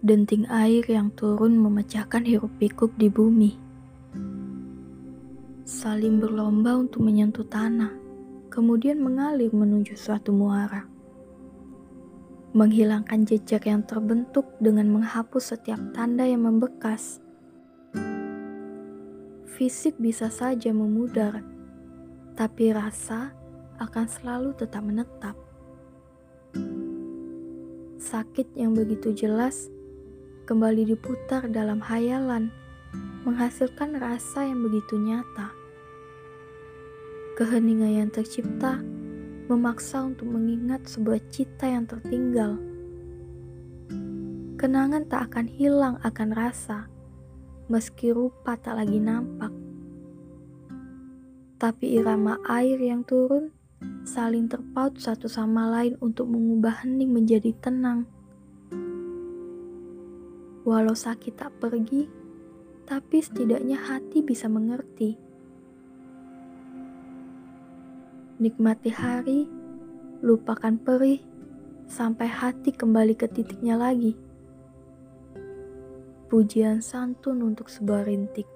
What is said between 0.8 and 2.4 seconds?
yang turun memecahkan